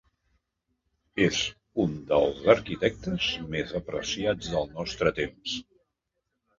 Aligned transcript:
És 1.25 1.41
un 1.83 1.93
dels 2.13 2.41
arquitectes 2.55 3.31
més 3.55 3.77
apreciats 3.83 4.53
del 4.57 4.71
nostre 4.77 5.19
temps. 5.25 5.59